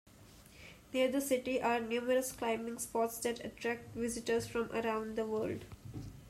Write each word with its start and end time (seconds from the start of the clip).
Near 0.93 1.09
the 1.11 1.21
city 1.21 1.61
are 1.61 1.79
numerous 1.79 2.31
climbing 2.31 2.79
spots 2.79 3.19
that 3.19 3.45
attract 3.45 3.93
visitors 3.93 4.47
from 4.47 4.71
around 4.71 5.15
the 5.15 5.27
world. 5.27 5.65